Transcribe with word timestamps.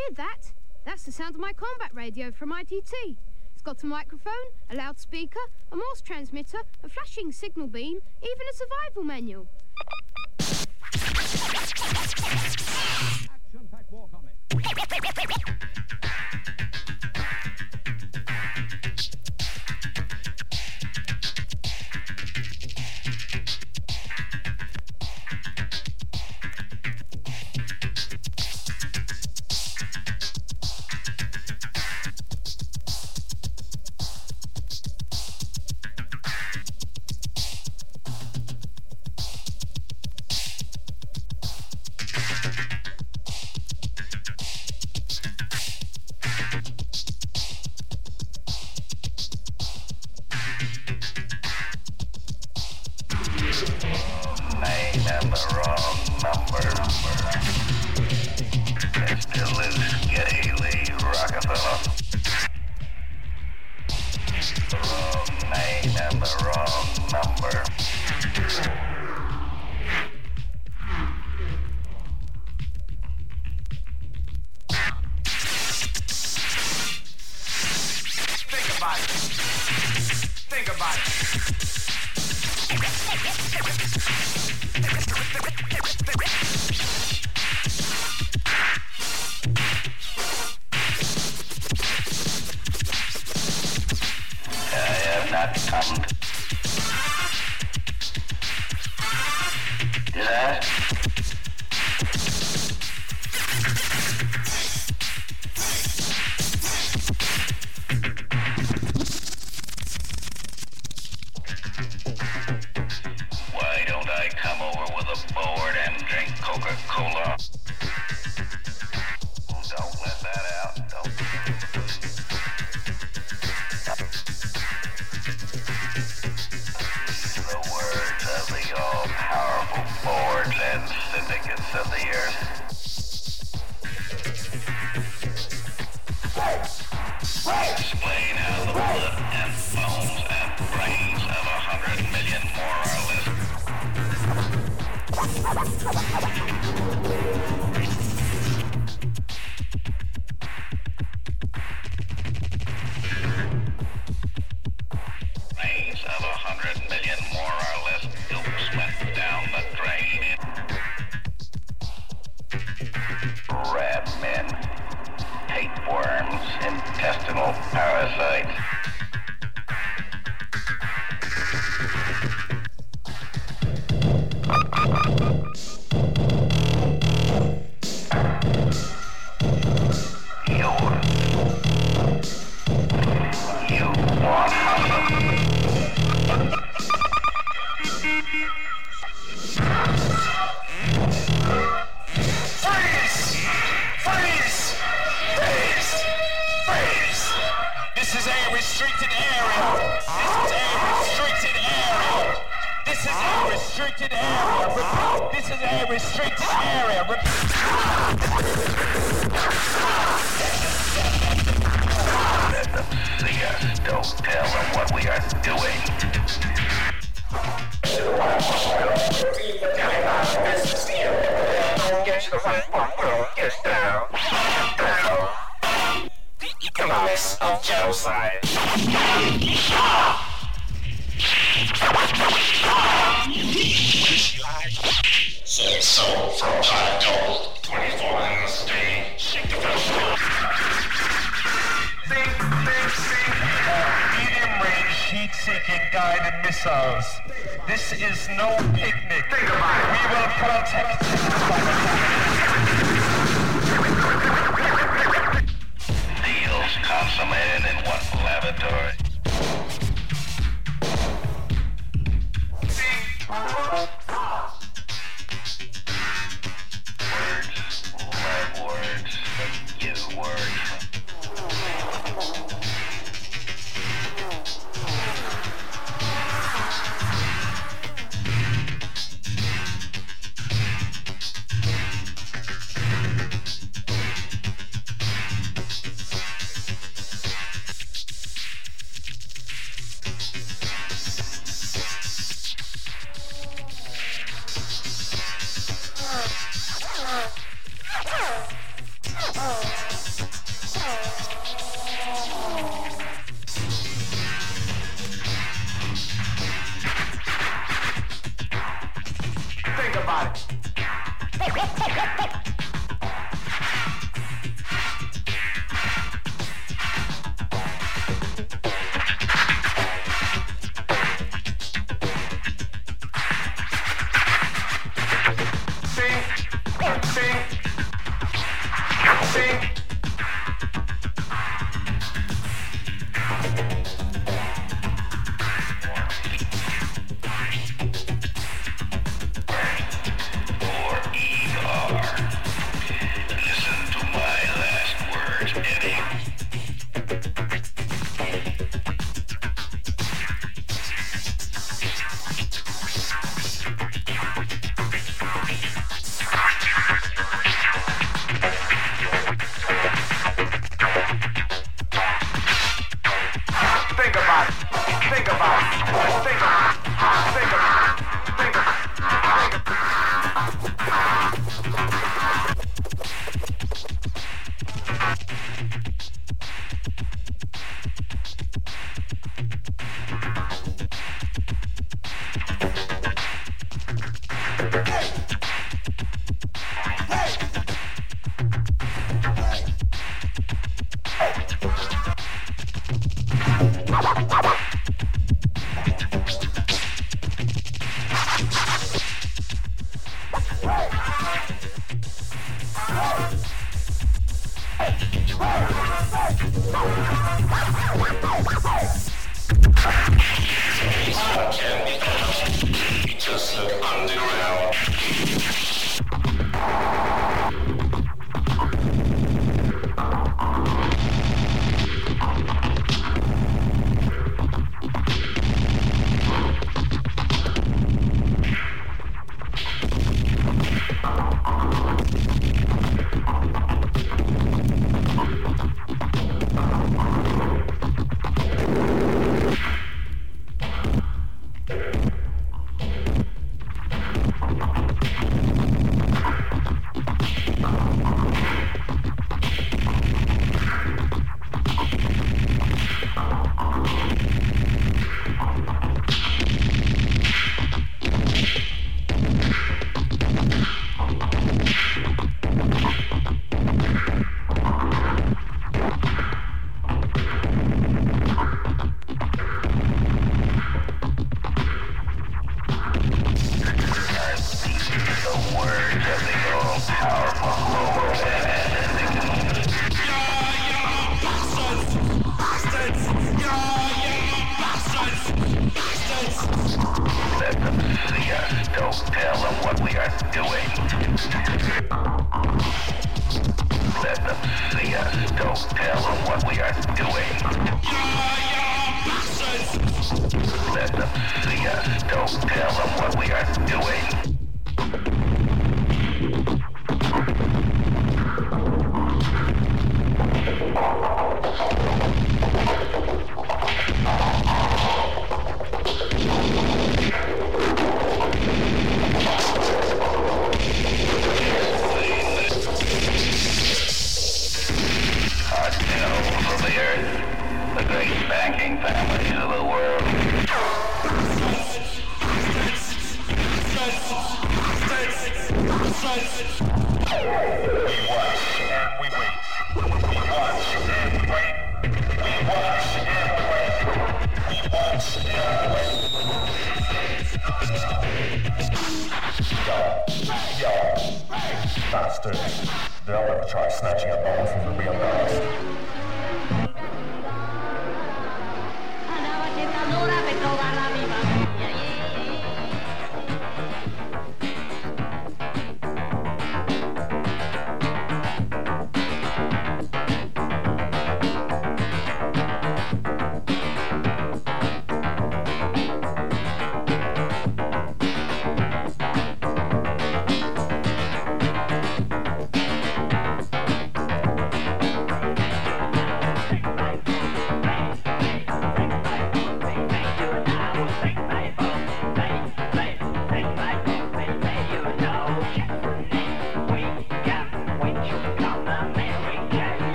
hear 0.00 0.14
that? 0.16 0.52
That's 0.84 1.04
the 1.04 1.12
sound 1.12 1.34
of 1.34 1.40
my 1.40 1.52
combat 1.52 1.90
radio 1.94 2.30
from 2.30 2.52
ITT. 2.52 3.16
It's 3.52 3.62
got 3.62 3.82
a 3.82 3.86
microphone, 3.86 4.32
a 4.70 4.74
loudspeaker, 4.74 5.40
a 5.70 5.76
Morse 5.76 6.00
transmitter, 6.00 6.60
a 6.82 6.88
flashing 6.88 7.32
signal 7.32 7.66
beam, 7.66 8.00
even 8.22 8.46
a 8.50 8.54
survival 8.54 9.02
manual. 9.04 9.46
Action-packed 13.30 13.92
war 13.92 14.08
comic. 14.10 14.34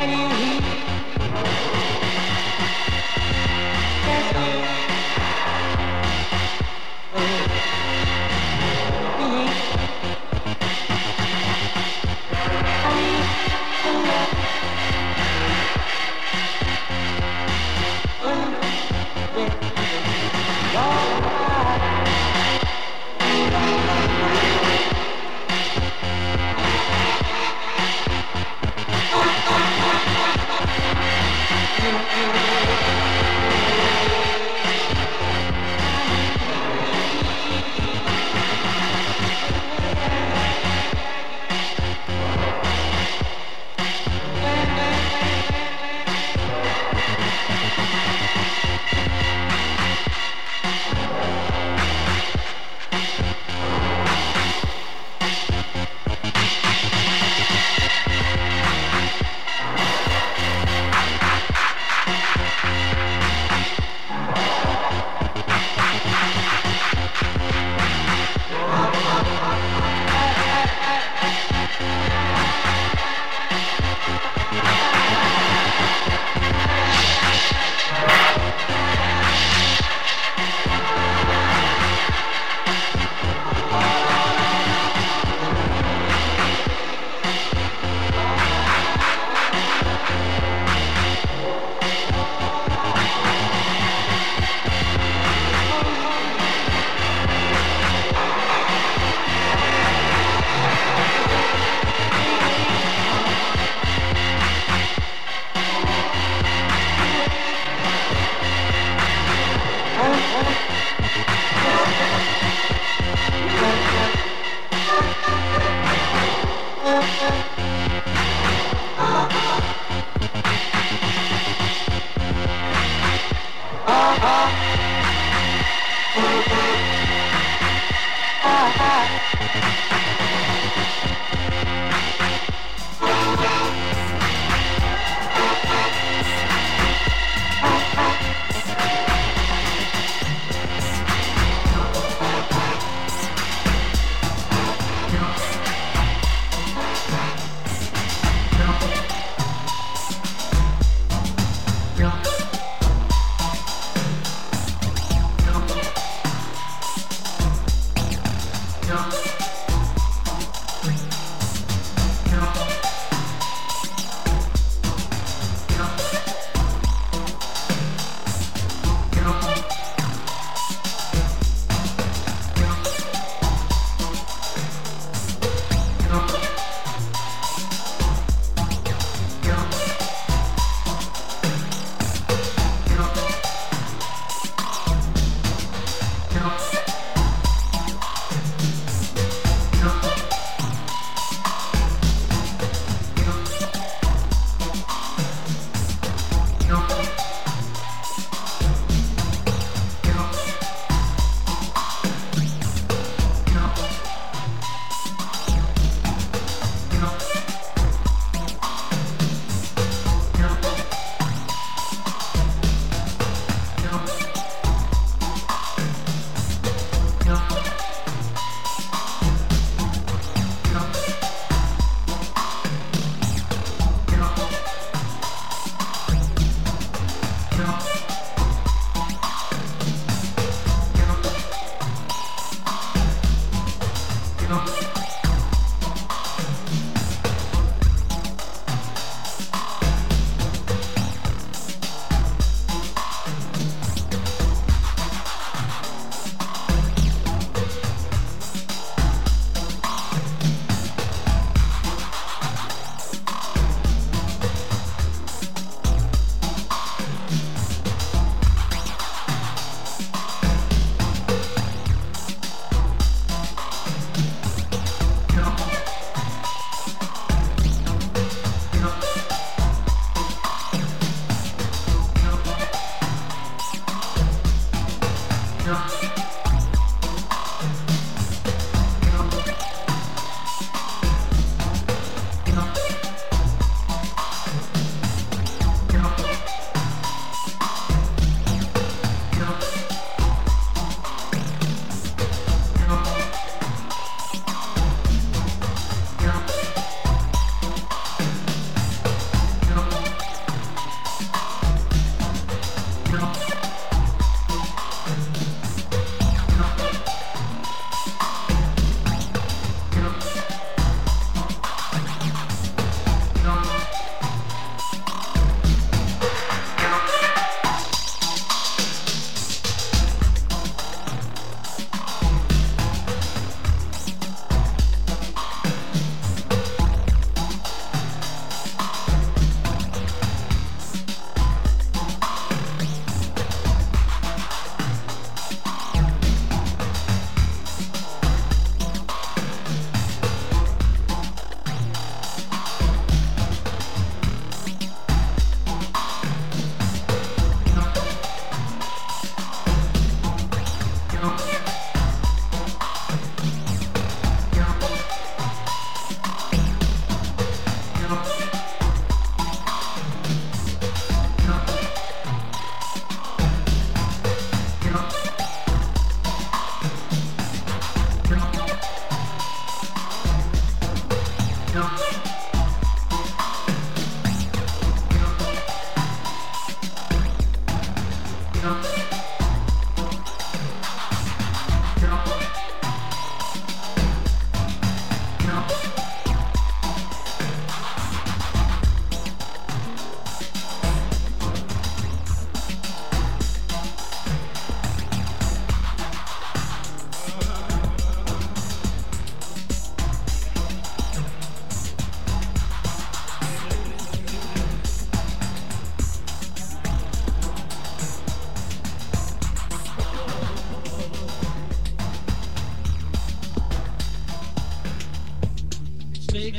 anyway. 0.00 0.54
you. 0.54 0.59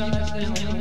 शिकायत 0.02 0.81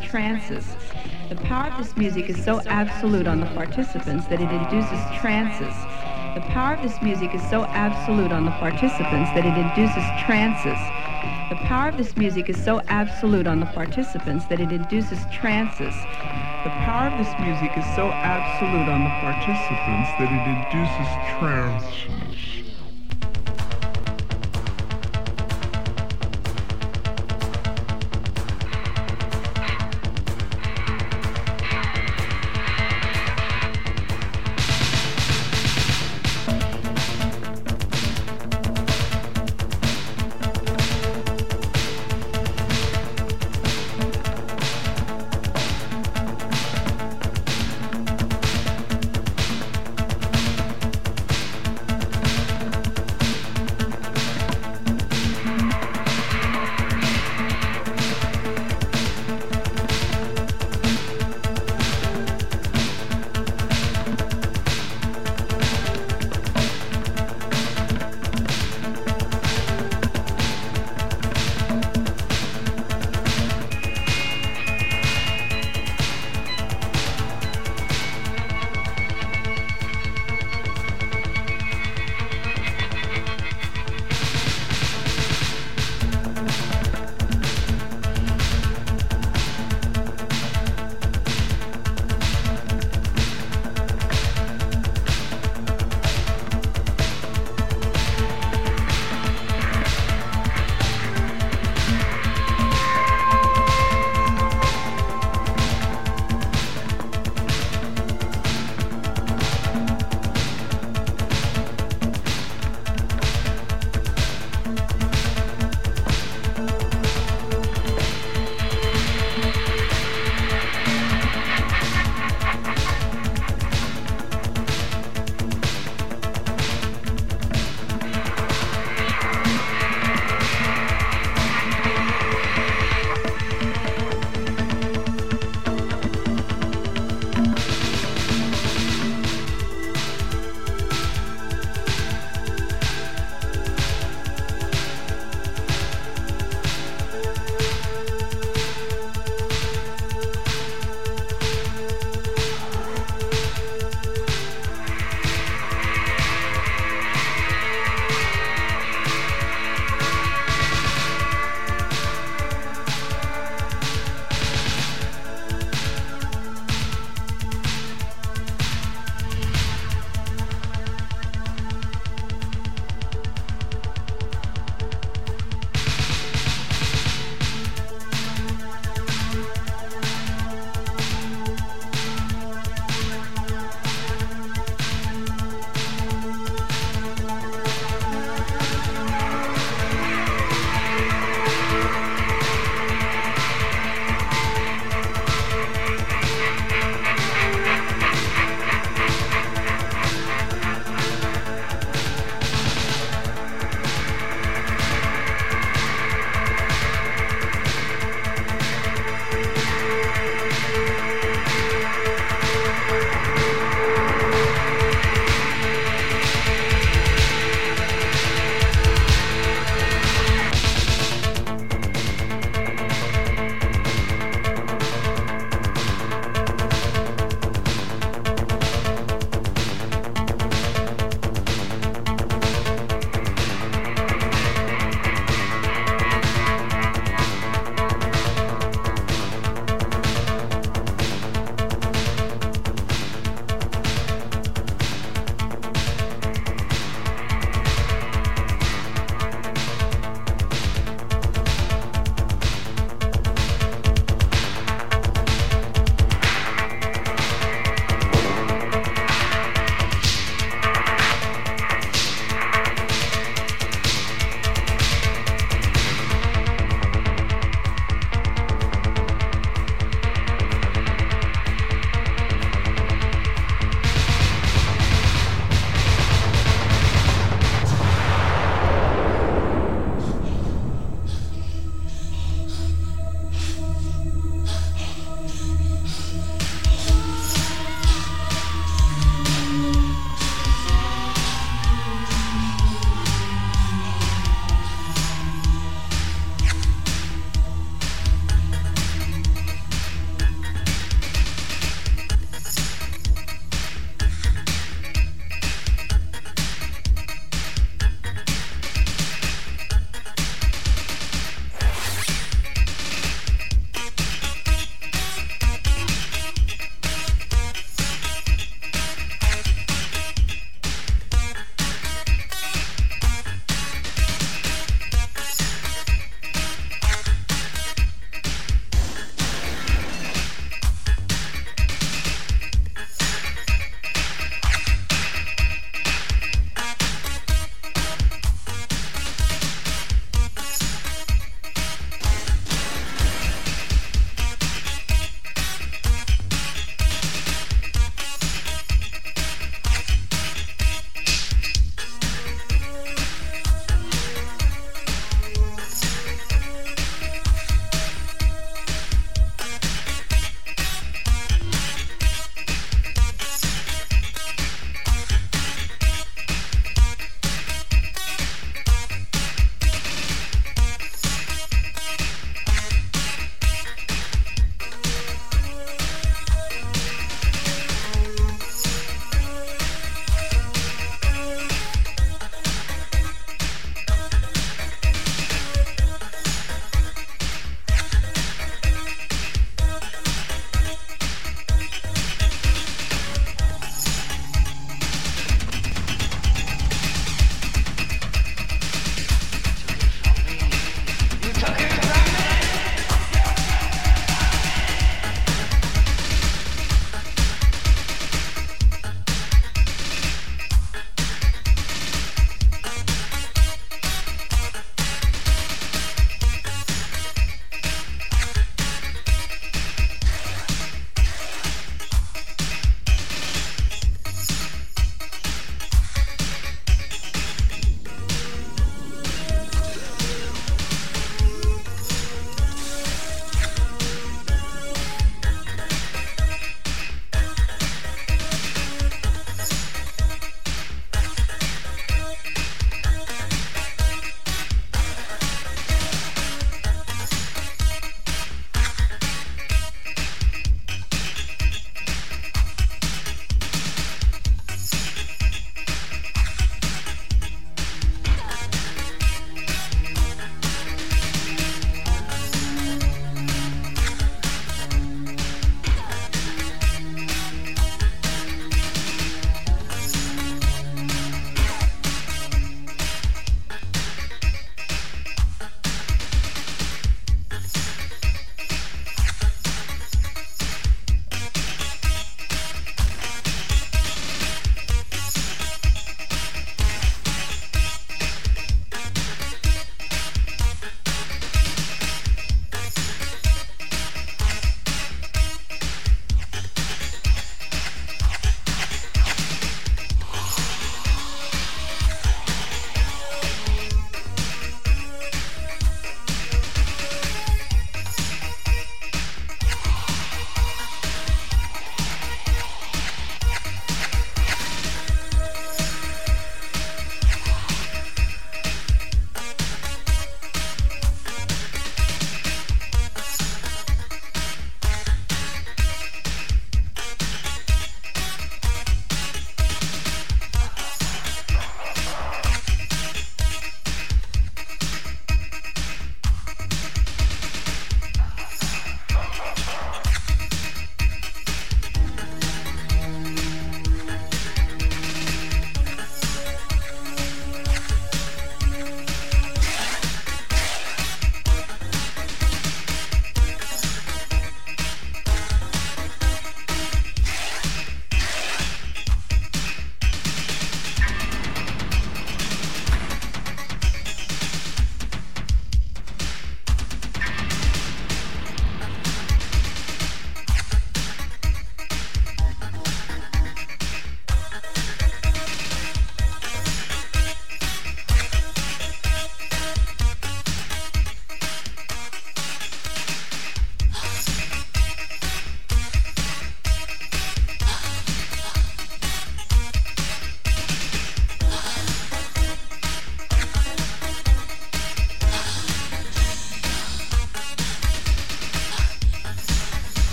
trances. 0.00 0.76
The 1.28 1.36
power 1.36 1.68
of 1.68 1.76
this 1.76 1.96
music 1.96 2.28
is 2.28 2.44
so 2.44 2.60
absolute 2.66 3.26
on 3.26 3.40
the 3.40 3.46
participants 3.46 4.26
that 4.26 4.40
it 4.40 4.52
induces 4.52 5.10
trances. 5.10 5.86
The 6.34 6.40
power 6.42 6.74
of 6.74 6.82
this 6.82 7.02
music 7.02 7.34
is 7.34 7.42
so 7.48 7.64
absolute 7.72 8.32
on 8.32 8.44
the 8.44 8.52
participants 8.52 9.30
that 9.32 9.44
it 9.44 9.56
induces 9.58 10.04
trances. 10.16 10.92
The 11.48 11.56
power 11.56 11.88
of 11.88 11.96
this 11.96 12.16
music 12.16 12.48
is 12.48 12.62
so 12.62 12.80
absolute 12.88 13.46
on 13.46 13.60
the 13.60 13.66
participants 13.66 14.46
that 14.46 14.60
it 14.60 14.72
induces 14.72 15.26
trances. 15.26 16.06
The 16.62 16.70
power 16.70 17.08
of 17.08 17.16
this 17.16 17.36
music 17.38 17.76
is 17.76 17.86
so 17.94 18.14
absolute 18.22 18.88
on 18.88 19.02
the 19.04 19.10
participants 19.10 20.12
that 20.12 20.30
it 20.30 20.46
induces 20.46 21.08
trances. 21.26 22.21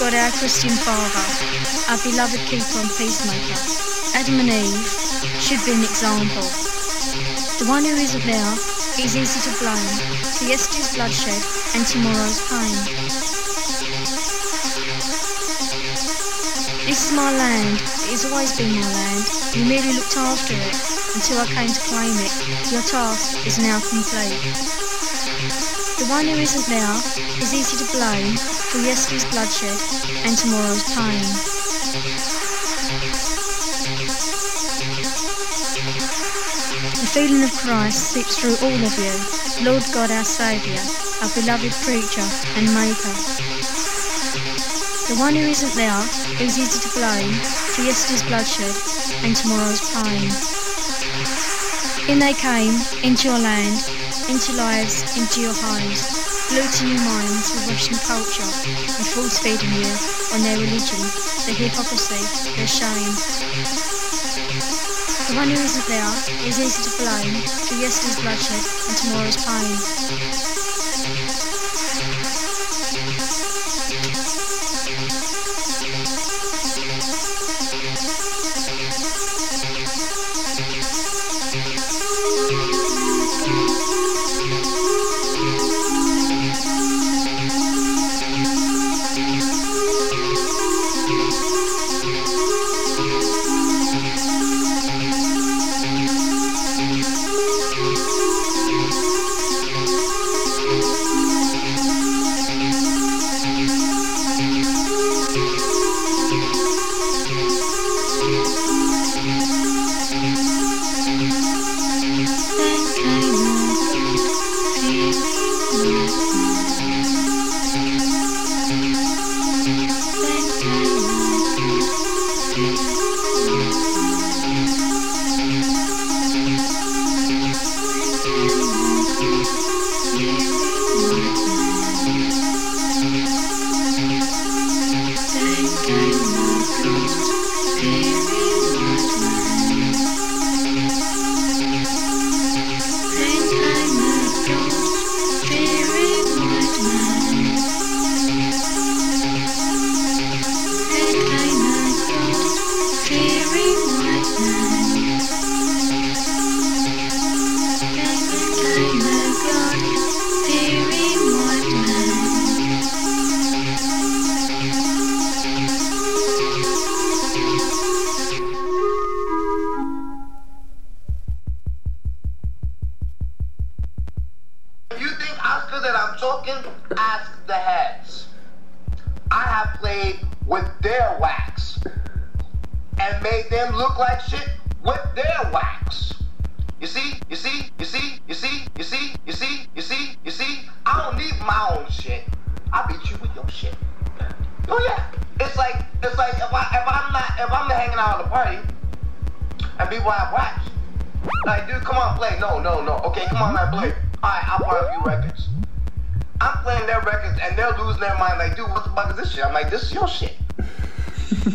Lord 0.00 0.10
God, 0.10 0.26
our 0.26 0.30
Christian 0.32 0.74
Father, 0.74 1.22
our 1.86 1.98
beloved 2.02 2.42
keeper 2.50 2.82
and 2.82 2.90
peacemaker. 2.98 3.54
Adam 4.18 4.40
and 4.42 4.50
Eve 4.50 4.82
should 5.38 5.62
be 5.62 5.70
an 5.70 5.86
example. 5.86 6.42
The 7.62 7.66
one 7.70 7.84
who 7.84 7.94
isn't 7.94 8.26
there 8.26 8.52
is 8.98 9.14
easy 9.14 9.38
to 9.46 9.54
blame 9.62 9.94
for 10.34 10.50
yesterday's 10.50 10.98
bloodshed 10.98 11.38
and 11.78 11.86
tomorrow's 11.86 12.42
pain. 12.50 12.74
This 16.90 17.06
is 17.06 17.12
my 17.14 17.30
land. 17.30 17.78
It 18.10 18.18
has 18.18 18.26
always 18.26 18.50
been 18.58 18.74
my 18.74 18.82
land. 18.82 19.22
You 19.54 19.64
merely 19.64 19.94
looked 19.94 20.16
after 20.18 20.58
it 20.58 20.74
until 21.14 21.38
I 21.38 21.46
came 21.46 21.70
to 21.70 21.82
claim 21.86 22.18
it. 22.18 22.34
Your 22.74 22.82
task 22.82 23.46
is 23.46 23.62
now 23.62 23.78
complete. 23.78 24.42
The 26.02 26.10
one 26.10 26.26
who 26.26 26.34
isn't 26.34 26.66
there 26.66 26.94
is 27.38 27.54
easy 27.54 27.78
to 27.78 27.86
blame 27.94 28.34
for 28.74 28.82
yesterday's 28.82 29.24
bloodshed 29.30 29.78
and 30.26 30.36
tomorrow's 30.36 30.82
pain. 30.98 31.22
The 36.98 37.10
feeling 37.14 37.44
of 37.44 37.52
Christ 37.54 38.10
seeps 38.10 38.34
through 38.34 38.58
all 38.66 38.74
of 38.74 38.94
you, 38.98 39.14
Lord 39.62 39.84
God 39.94 40.10
our 40.10 40.24
Saviour, 40.24 40.82
our 41.22 41.30
beloved 41.38 41.70
preacher 41.86 42.26
and 42.58 42.66
maker. 42.74 43.14
The 45.06 45.22
one 45.22 45.36
who 45.36 45.46
isn't 45.46 45.78
there 45.78 46.02
is 46.42 46.58
easy 46.58 46.80
to 46.82 46.90
blame 46.98 47.30
for 47.78 47.82
yesterday's 47.82 48.26
bloodshed 48.26 48.74
and 49.22 49.36
tomorrow's 49.36 49.86
pain. 49.94 50.26
In 52.10 52.18
they 52.18 52.34
came, 52.34 52.74
into 53.06 53.28
your 53.28 53.38
land, 53.38 53.78
into 54.28 54.50
lives, 54.52 55.16
into 55.16 55.42
your 55.42 55.54
homes, 55.54 56.23
polluting 56.54 56.88
your 56.90 57.02
minds 57.02 57.50
with 57.50 57.66
Russian 57.68 57.98
culture 58.06 58.46
and 58.46 59.06
force 59.10 59.40
feeding 59.40 59.74
you 59.74 59.90
on 60.32 60.40
their 60.42 60.56
religion, 60.56 61.02
their 61.46 61.54
hypocrisy, 61.54 62.22
their 62.54 62.68
shame. 62.68 63.10
The 65.26 65.34
one 65.34 65.48
who 65.48 65.58
isn't 65.58 65.86
there 65.88 66.46
is 66.46 66.60
easy 66.60 66.90
to 66.90 66.96
blame 67.02 67.42
for 67.42 67.74
yesterday's 67.74 68.20
bloodshed 68.22 68.62
and 68.86 68.96
tomorrow's 68.96 69.44
pain. 69.44 70.53